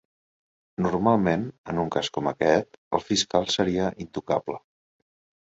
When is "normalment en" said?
0.85-1.81